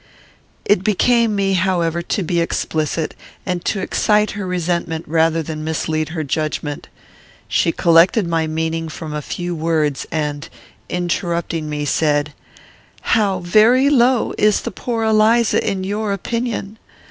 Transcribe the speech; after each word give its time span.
It 0.65 0.83
became 0.83 1.35
me, 1.35 1.53
however, 1.53 2.01
to 2.01 2.23
be 2.23 2.39
explicit, 2.41 3.13
and 3.45 3.63
to 3.65 3.81
excite 3.81 4.31
her 4.31 4.47
resentment 4.47 5.05
rather 5.07 5.43
than 5.43 5.63
mislead 5.63 6.09
her 6.09 6.23
judgment. 6.23 6.87
She 7.47 7.71
collected 7.71 8.25
my 8.27 8.47
meaning 8.47 8.89
from 8.89 9.13
a 9.13 9.21
few 9.21 9.53
words, 9.53 10.07
and, 10.11 10.49
interrupting 10.89 11.69
me, 11.69 11.85
said, 11.85 12.33
"How 13.13 13.41
very 13.41 13.91
low 13.91 14.33
is 14.39 14.61
the 14.61 14.71
poor 14.71 15.03
Eliza 15.03 15.63
in 15.63 15.83
your 15.83 16.13
opinion! 16.13 16.79